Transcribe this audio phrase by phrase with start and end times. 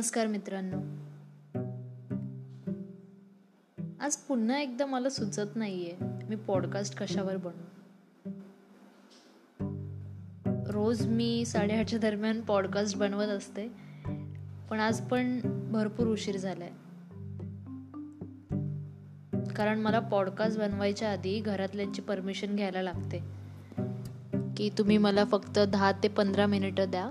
[0.00, 0.76] नमस्कार मित्रांनो.
[4.00, 5.92] आज पुन्हा एकदा मला सुचत नाहीये
[6.28, 8.30] मी पॉडकास्ट कशावर बनवू
[10.72, 13.68] रोज मी साडेआठच्या दरम्यान पॉडकास्ट बनवत असते
[14.70, 15.40] पण आज पण
[15.72, 16.70] भरपूर उशीर झालाय.
[19.56, 23.18] कारण मला पॉडकास्ट बनवायच्या आधी घरातल्यांची परमिशन घ्यायला लागते.
[24.56, 27.10] की तुम्ही मला फक्त दहा ते पंधरा मिनिटं द्या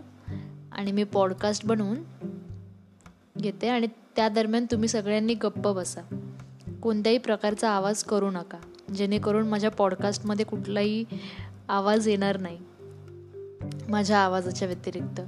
[0.71, 2.18] आणि मी पॉडकास्ट बनवून
[3.39, 6.01] घेते आणि त्या दरम्यान तुम्ही सगळ्यांनी गप्प बसा.
[6.81, 8.57] कोणत्याही प्रकारचा आवाज करू नका
[8.95, 11.03] जेणेकरून माझ्या पॉडकास्टमध्ये कुठलाही
[11.69, 12.57] आवाज येणार नाही
[13.89, 15.21] माझ्या आवाजाच्या व्यतिरिक्त.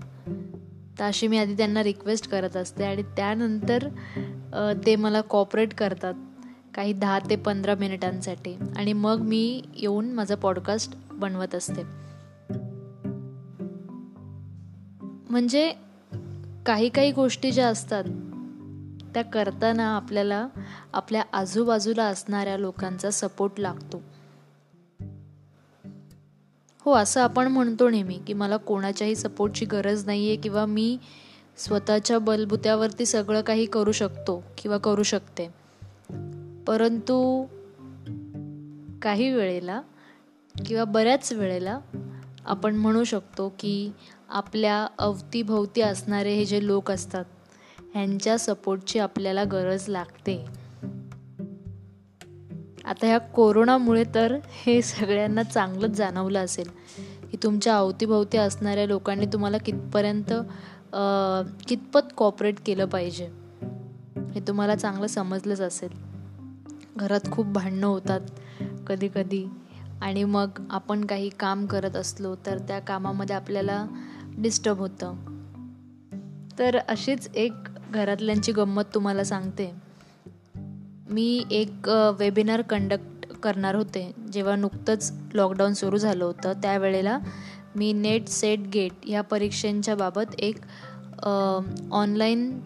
[1.00, 3.88] तर अशी मी आधी त्यांना रिक्वेस्ट करत असते आणि त्यानंतर
[4.86, 6.14] ते मला कॉपरेट करतात
[6.76, 11.84] काही दहा ते पंधरा मिनिटांसाठी आणि मग मी येऊन माझा पॉडकास्ट बनवत असते.
[15.30, 15.74] म्हणजे
[16.66, 18.04] काही काही गोष्टी ज्या असतात
[19.14, 20.48] त्या करताना आपल्याला
[20.94, 24.02] आपल्या आजूबाजूला असणाऱ्या लोकांचा सपोर्ट लागतो.
[26.80, 30.98] हो असं आपण म्हणतो नेहमी की मला कोणाच्याही सपोर्टची गरज नाही आहे किंवा मी
[31.58, 35.48] स्वतःच्या बलबुत्यावरती सगळं काही करू शकतो किंवा करू शकते.
[36.68, 37.46] परंतु
[39.02, 39.82] काही वेळेला
[40.66, 41.80] किंवा बऱ्याच वेळेला
[42.46, 43.92] आपण म्हणू शकतो की
[44.32, 47.26] आपल्या अवतीभोवती असणारे हे जे लोक असतात
[47.94, 50.36] ह्यांच्या सपोर्टची आपल्याला गरज लागते.
[52.86, 56.70] आता ह्या कोरोनामुळे तर हे सगळ्यांना चांगलंच जाणवलं असेल
[57.32, 60.34] की तुमच्या अवतीभोवती असणाऱ्या लोकांनी तुम्हाला कितपर्यंत
[61.68, 63.30] कितपत कॉपरेट केलं पाहिजे
[64.34, 65.90] हे तुम्हाला चांगलं समजलंच असेल.
[66.98, 68.22] घरात खूप भांडणं होतात
[68.88, 69.46] कधी कधी
[70.02, 73.86] आणि मग आपण काही काम करत असलो तर त्या कामामध्ये आपल्याला
[74.38, 75.16] डिस्टर्ब होतं.
[76.60, 77.54] तर अशीच एक
[77.92, 79.72] घरातल्यांची गंमत तुम्हाला सांगते.
[81.10, 86.54] मी एक वेबिनार कंडक्ट करणार होते जेव्हा नुकतंच लॉकडाऊन सुरू झालं होतं.
[86.54, 87.20] त्यावेळेला
[87.76, 90.58] मी नेट सेट गेट ह्या परीक्षांच्या बाबत एक
[91.92, 92.60] ऑनलाईन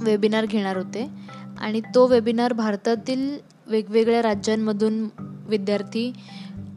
[0.00, 1.08] वेबिनार घेणार होते.
[1.60, 5.08] आणि तो वेबिनार भारतातील वेगवेगळ्या राज्यांमधून
[5.48, 6.12] विद्यार्थी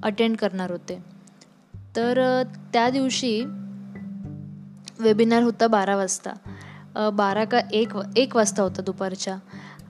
[0.04, 1.15] अटेंड करणार होते.
[1.96, 3.44] तर त्या दिवशी
[5.00, 6.34] वेबिनार होता बारा वाजता.
[7.14, 9.38] बारा का एक एक वाजता होता दुपारच्या.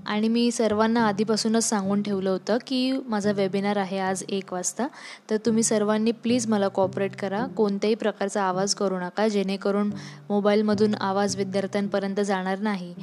[0.05, 4.87] आणि मी सर्वांना आधीपासूनच सांगून ठेवलं होतं की माझा वेबिनार आहे आज एक वाजता.
[5.29, 7.45] तर तुम्ही सर्वांनी प्लीज मला कॉपरेट करा.
[7.45, 9.27] कोणत्याही प्रकारचा आवाज करू नका.
[9.27, 9.91] जेणेकरून
[10.29, 12.93] मोबाईलमधून आवाज विद्यार्थ्यांपर्यंत जाणार नाही.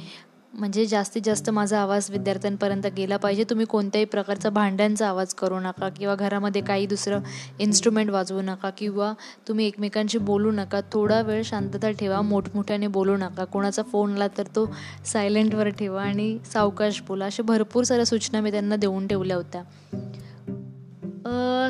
[0.53, 3.43] म्हणजे जास्तीत जास्त माझा आवाज विद्यार्थ्यांपर्यंत गेला पाहिजे.
[3.49, 7.21] तुम्ही कोणत्याही प्रकारचा भांड्यांचा आवाज करू नका किंवा घरामध्ये काही दुसरं
[7.59, 9.11] इन्स्ट्रुमेंट वाजवू नका किंवा
[9.47, 10.81] तुम्ही एकमेकांशी बोलू नका.
[10.93, 13.45] थोडा वेळ शांतता ठेवा मोठमोठ्याने बोलू नका.
[13.45, 14.69] कोणाचा फोनला तर तो
[15.05, 17.25] सायलेंटवर ठेवा आणि सावकाश बोला.
[17.25, 19.63] अशा भरपूर साऱ्या सूचना मी त्यांना देऊन ठेवल्या होत्या.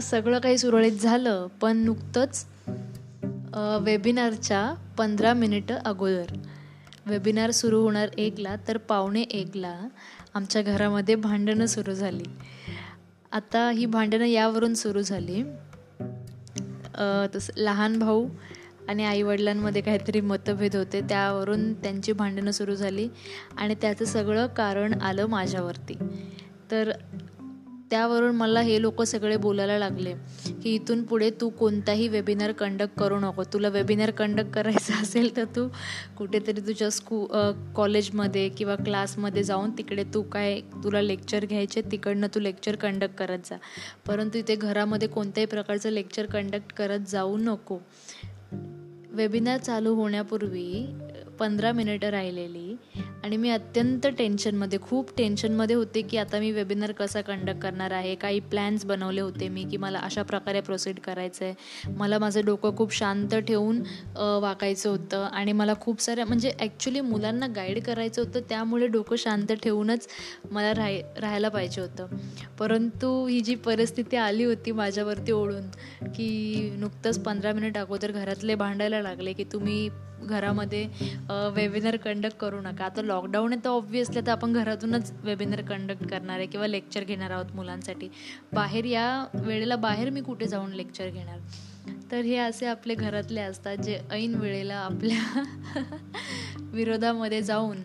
[0.02, 2.46] सगळं काही सुरळीत झालं पण नुकतंच
[3.82, 6.36] वेबिनारच्या पंधरा मिनिटं अगोदर.
[7.06, 9.76] वेबिनार सुरू होणार एकला तर पावणे एकला
[10.34, 12.24] आमच्या घरामध्ये भांडणं सुरू झाली.
[13.32, 15.44] आता ही भांडणं यावरून सुरू झाली.
[17.36, 18.28] तसं लहान भाऊ
[18.90, 23.08] आणि आईवडिलांमध्ये काहीतरी मतभेद होते त्यावरून त्यांची भांडणं सुरू झाली
[23.58, 25.98] आणि त्याचं सगळं कारण आलं माझ्यावरती.
[26.72, 26.92] तर
[27.94, 30.14] त्यावरून मला हे लोक सगळे बोलायला लागले
[30.64, 33.44] की इथून पुढे तू कोणताही वेबिनार कंडक्ट करू नको.
[33.44, 35.68] तुला वेबिनार कंडक्ट करायचं असेल तर तू
[36.18, 37.26] कुठेतरी तुझ्या स्कू
[37.76, 43.46] कॉलेजमध्ये किंवा क्लासमध्ये जाऊन तिकडे तू काय तुला लेक्चर घ्यायचे तिकडनं तू लेक्चर कंडक्ट करत
[43.46, 43.58] जा.
[44.08, 47.80] परंतु इथे घरामध्ये कोणत्याही प्रकारचं लेक्चर कंडक्ट करत जाऊ नको.
[49.12, 50.86] वेबिनार चालू होण्यापूर्वी
[51.40, 52.76] पंधरा मिनिटं राहिलेली.
[53.24, 58.14] आणि मी अत्यंत टेन्शनमध्ये खूप टेन्शनमध्ये होते की आता मी वेबिनार कसा कंडक्ट करणार आहे
[58.16, 62.76] काही प्लॅन्स बनवले होते मी की मला अशा प्रकारे प्रोसीड करायचं आहे मला माझं डोकं
[62.78, 63.82] खूप शांत ठेवून
[64.42, 69.52] वाकायचं होतं आणि मला खूप साऱ्या म्हणजे ॲक्च्युली मुलांना गाईड करायचं होतं त्यामुळे डोकं शांत
[69.64, 70.08] ठेवूनच
[70.52, 72.16] मला राहाय राहायला पाहिजे होतं.
[72.60, 75.70] परंतु ही जी परिस्थिती आली होती माझ्यावरती ओढून
[76.08, 79.90] की नुकतंच पंधरा मिनिट अगोदर घरातले भांडायला लागले की तुम्ही
[80.24, 80.86] घरामध्ये
[81.56, 82.86] वेबिनार कंडक्ट करू नका.
[82.86, 87.32] आता लॉकडाऊन आहे तर ऑब्व्हियसली तर आपण घरातूनच वेबिनार कंडक्ट करणार आहे किंवा लेक्चर घेणार
[87.32, 88.10] आहोत मुलांसाठी.
[88.54, 91.40] बाहेर या वेळेला बाहेर मी कुठे जाऊन लेक्चर घेणार?
[92.12, 95.44] तर हे असे आपले घरातले असतात जे ऐन वेळेला आपल्या
[96.60, 97.78] विरोधामध्ये जाऊन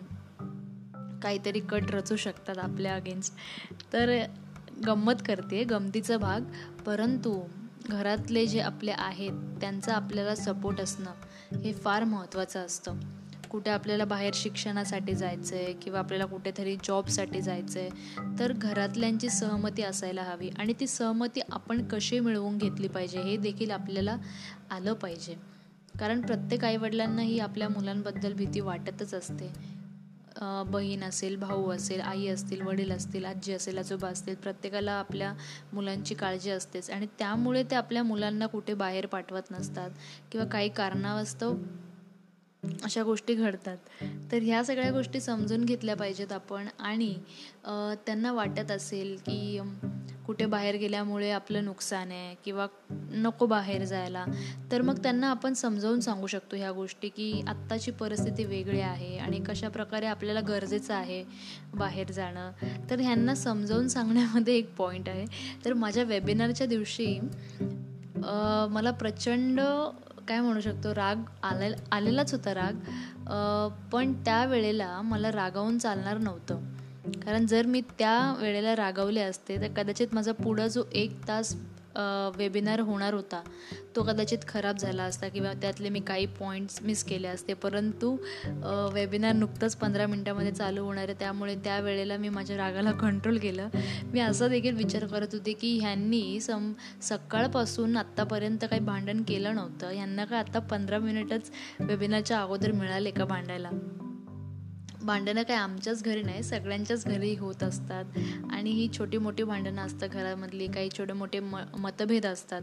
[1.19, 3.33] काहीतरी कट रचू शकतात आपल्या अगेन्स्ट
[3.93, 4.15] तर
[4.85, 6.41] गंमत करते गमतीचा भाग.
[6.85, 7.41] परंतु
[7.89, 9.31] घरातले जे आपले आहेत
[9.61, 13.18] त्यांचा आपल्याला सपोर्ट असणं हे फार महत्त्वाचं असतं.
[13.49, 19.83] कुठे आपल्याला बाहेर शिक्षणासाठी जायचं आहे किंवा आपल्याला कुठेतरी जॉबसाठी जायचं आहे तर घरातल्यांची सहमती
[19.83, 24.15] असायला हवी आणि ती सहमती आपण कशी मिळवून घेतली पाहिजे हे देखील आपल्याला
[24.71, 25.35] आलं पाहिजे.
[25.99, 29.51] कारण प्रत्येक आईवडिलांनाही आपल्या मुलांबद्दल भीती वाटतच असते.
[30.67, 35.33] बहीण असेल भाऊ असेल आई असतील वडील असतील आजी असेल आजोबा असतील प्रत्येकाला आपल्या
[35.73, 39.89] मुलांची काळजी असतेच आणि त्यामुळे ते आपल्या मुलांना कुठे बाहेर पाठवत नसतात
[40.31, 41.55] किंवा काही कारणास्तव
[42.63, 43.77] अशा गोष्टी घडतात.
[44.31, 46.67] तर ह्या सगळ्या गोष्टी समजून घेतल्या पाहिजेत आपण.
[46.79, 47.13] आणि
[48.05, 49.59] त्यांना वाटत असेल की
[50.25, 54.25] कुठे बाहेर गेल्यामुळे आपलं नुकसान आहे किंवा नको बाहेर जायला
[54.71, 59.39] तर मग त्यांना आपण समजावून सांगू शकतो ह्या गोष्टी की आत्ताची परिस्थिती वेगळी आहे आणि
[59.47, 61.23] कशा प्रकारे आपल्याला गरजेचं आहे
[61.73, 62.51] बाहेर जाणं.
[62.89, 65.25] तर ह्यांना समजावून सांगण्यामध्ये एक पॉईंट आहे.
[65.65, 67.19] तर माझ्या वेबिनारच्या दिवशी
[68.71, 69.59] मला प्रचंड
[70.29, 72.73] काय म्हणू शकतो राग आले आलेलाच होता राग.
[73.91, 76.59] पण त्या वेळेला मला रागावून चालणार नव्हतं.
[77.25, 81.55] कारण जर मी त्या वेळेला रागावले असते तर कदाचित माझा पुढं जो एक तास
[82.37, 83.41] वेबिनार होणार होता.
[83.95, 87.53] तो कदाचित खराब झाला असता किंवा त्यातले मी काही पॉईंट्स मिस केले असते.
[87.53, 88.15] परंतु
[88.93, 91.13] वेबिनार नुकतंच पंधरा मिनटामध्ये चालू होणार आहे.
[91.19, 93.69] त्यामुळे त्या वेळेला मी माझ्या रागाला कंट्रोल केलं.
[94.13, 96.71] मी असा देखील विचार करत होते की ह्यांनी सम
[97.01, 99.87] सकाळपासून आत्तापर्यंत काही भांडण केलं नव्हतं.
[99.87, 103.69] ह्यांना काय आत्ता पंधरा मिनिटच वेबिनारच्या अगोदर मिळाले का भांडायला?
[105.09, 108.05] भांडणं काय आमच्याच घरी नाही सगळ्यांच्याच घरी होत असतात.
[108.51, 112.61] आणि ही छोटी मोठी भांडणं असतात घरामधली काही छोटे मोठे म मतभेद असतात.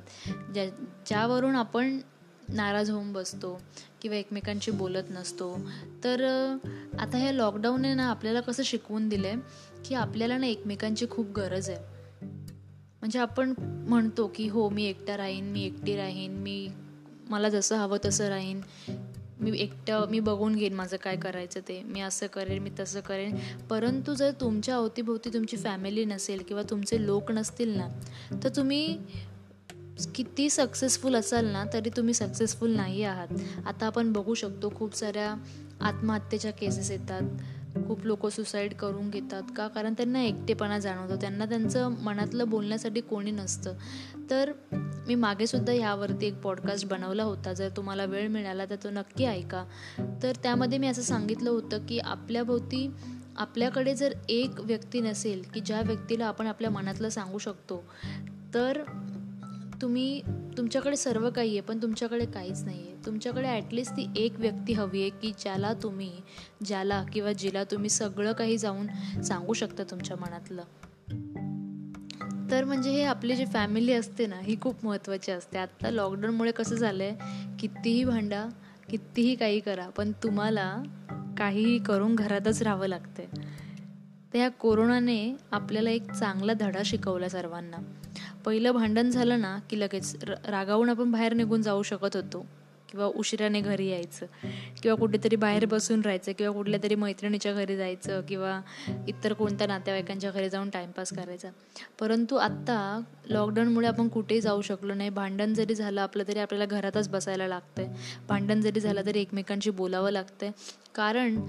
[0.55, 0.67] ज्या
[1.07, 1.99] ज्यावरून आपण
[2.49, 3.61] नाराज होऊन बसतो
[4.03, 5.59] किंवा एकमेकांशी बोलत नसतो.
[6.05, 6.25] तर
[6.99, 9.37] आता ह्या लॉकडाऊनने ना आपल्याला कसं शिकवून दिलं आहे
[9.85, 11.79] की आपल्याला ना एकमेकांची खूप गरज आहे.
[13.01, 16.69] म्हणजे आपण म्हणतो की हो मी एकटा राहीन मी एकटी राहीन मी
[17.31, 18.61] मला जसं हवं तसं राहीन.
[19.41, 21.83] मी एकटं मी बघून घेईन माझं काय करायचं ते.
[21.83, 23.37] मी असं करेन मी तसं करेन.
[23.71, 27.89] परंतु जर तुमच्या अवतीभोवती तुमची फॅमिली नसेल किंवा तुमचे लोक नसतील ना
[28.43, 28.99] तर तुम्ही
[30.15, 33.29] किती सक्सेसफुल असाल ना तरी तुम्ही सक्सेसफुल नाही आहात.
[33.67, 35.35] आता आपण बघू शकतो खूप साऱ्या
[35.81, 37.23] आत्महत्येच्या केसेस येतात.
[37.87, 39.43] खूप लोक सुसाईड करून घेतात.
[39.57, 39.69] का?
[39.69, 41.17] कारण त्यांना एकटेपणा जाणवतो.
[41.17, 43.75] त्यांना त्यांचं मनातलं बोलण्यासाठी कोणी नसतं.
[44.31, 44.53] तर
[45.07, 47.53] मी मागेसुद्धा ह्यावरती एक पॉडकास्ट बनवला होता.
[47.53, 49.65] जर तुम्हाला वेळ मिळाला तर तो नक्की ऐका.
[50.23, 52.91] तर त्यामध्ये मी असं सांगितलं होतं की आपल्याभोवती
[53.37, 57.85] आपल्याकडे जर एक व्यक्ती नसेल की ज्या व्यक्तीला आपण आपल्या मनातलं सांगू शकतो
[58.55, 58.83] तर
[59.83, 60.21] तुम्ही
[60.59, 63.07] तुमच्याकडे सर्व काही आहे पण तुमच्याकडे काहीच नाही आहे.
[63.07, 66.13] तुमच्याकडे ॲटलिस्ट ती एक व्यक्ती हवी आहे की ज्याला तुम्ही
[66.65, 68.87] ज्याला किंवा जिला तुम्ही सगळं काही जाऊन
[69.23, 70.63] सांगू शकता तुमच्या मनातलं.
[72.51, 75.59] तर म्हणजे हे आपली जी फॅमिली असते ना ही खूप महत्त्वाची असते.
[75.59, 78.47] आत्ता लॉकडाऊनमुळे कसं झालं आहे कितीही भांडा
[78.91, 80.83] कितीही काही करा पण तुम्हाला
[81.39, 83.27] काहीही करून घरातच राहावं लागते
[84.33, 87.77] तर ह्या कोरोनाने आपल्याला एक चांगला धडा शिकवला सर्वांना.
[88.45, 92.47] पहिलं भांडण झालं ना की लगेच रागावून आपण बाहेर निघून जाऊ शकत होतो.
[92.91, 94.27] किंवा उशिराने घरी यायचं
[94.83, 98.61] किंवा कुठेतरी बाहेर बसून राहायचं किंवा कुठल्या तरी मैत्रिणीच्या घरी जायचं किंवा
[99.09, 101.49] इतर कोणत्या नातेवाईकांच्या घरी जाऊन टाईमपास करायचा.
[102.01, 103.01] परंतु आत्ता
[103.31, 105.11] लॉकडाऊनमुळे आपण कुठेही जाऊ शकलो नाही.
[105.11, 107.89] भांडण जरी झालं आपलं तरी आपल्याला घरातच बसायला लागतंय.
[108.29, 110.51] भांडण जरी झालं तरी एकमेकांशी बोलावं लागतंय.
[110.95, 111.41] कारण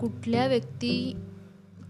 [0.00, 1.16] कुठल्या व्यक्ती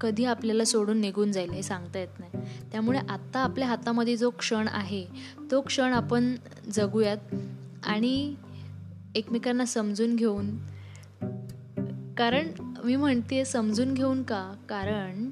[0.01, 2.33] कधी आपल्याला सोडून निघून जाईल हे सांगता येत नाही.
[2.73, 5.07] त्यामुळे आत्ता आपल्या हातामध्ये जो क्षण आहे
[5.51, 6.35] तो क्षण आपण
[6.73, 7.35] जगूयात
[7.87, 8.35] आणि
[9.15, 10.59] एकमेकांना समजून घेऊन.
[12.17, 12.49] कारण
[12.85, 14.55] मी म्हणते समजून घेऊन का?
[14.69, 15.31] कारण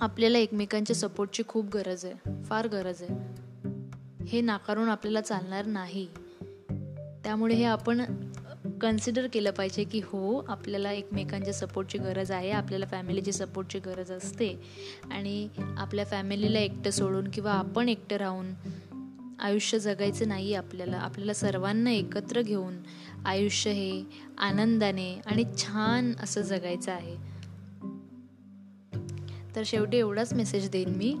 [0.00, 2.44] आपल्याला एकमेकांच्या सपोर्टची खूप गरज आहे.
[2.44, 3.18] फार गरज आहे.
[4.24, 6.06] हे नाकारून आपल्याला चालणार नाही.
[7.24, 8.00] त्यामुळे हे आपण
[8.80, 14.60] कन्सिडर केलं पाहिजे की हो आपल्याला एकमेकांच्या सपोर्टची गरज आहे आपल्याला फॅमिलीची सपोर्टची गरज असते.
[15.10, 18.46] आणि आपल्या फॅमिलीला एकटं सोडून किंवा आपण एकटं राहून
[19.42, 20.96] आयुष्य जगायचं नाही आपल्याला.
[20.96, 22.76] आपल्याला सर्वांना एकत्र घेऊन
[23.24, 24.04] आयुष्य हे
[24.38, 27.31] आनंदाने आणि छान असं जगायचं आहे.
[29.56, 31.16] तर शेवटी एवढाच मेसेज देईन मी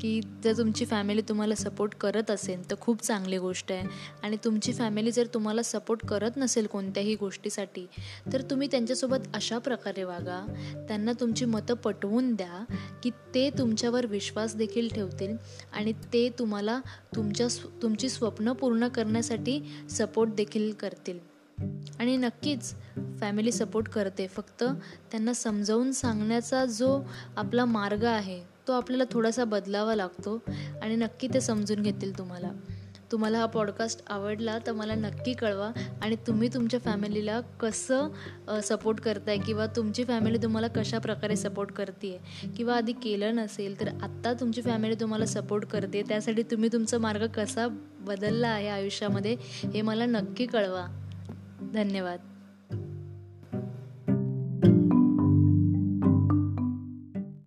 [0.00, 3.86] की जर तुमची फॅमिली तुम्हाला सपोर्ट करत असेल तर खूप चांगली गोष्ट आहे.
[4.22, 7.86] आणि तुमची फॅमिली जर तुम्हाला सपोर्ट करत नसेल कोणत्याही गोष्टीसाठी
[8.32, 10.40] तर तुम्ही त्यांच्यासोबत अशा प्रकारे वागा.
[10.88, 12.64] त्यांना तुमची मतं पटवून द्या
[13.02, 15.36] की ते तुमच्यावर विश्वास देखील ठेवतील
[15.72, 16.80] आणि ते तुम्हाला
[17.16, 17.46] तुमच्या
[17.82, 21.18] तुमची स्वप्न पूर्ण करण्यासाठी सपोर्ट देखील करतील.
[21.58, 22.74] आणि नक्कीच
[23.20, 24.26] फॅमिली सपोर्ट करते.
[24.26, 24.64] फक्त
[25.10, 26.98] त्यांना समजावून सांगण्याचा जो
[27.36, 30.40] आपला मार्ग आहे तो आपल्याला थोडासा बदलावा लागतो
[30.82, 32.50] आणि नक्की ते समजून घेतील तुम्हाला.
[33.12, 35.70] तुम्हाला हा पॉडकास्ट आवडला तर मला नक्की कळवा
[36.02, 42.18] आणि तुम्ही तुमच्या फॅमिलीला कसं सपोर्ट करताय किंवा तुमची फॅमिली तुम्हाला कशा प्रकारे सपोर्ट करते
[42.56, 46.02] किंवा आधी केलं नसेल तर आत्ता तुमची फॅमिली तुम्हाला सपोर्ट करते.
[46.02, 47.66] त्यासाठी तुम्ही तुमचा मार्ग कसा
[48.00, 49.36] बदलला आहे आयुष्यामध्ये
[49.74, 50.86] हे मला नक्की कळवा.
[51.74, 52.33] धन्यवाद.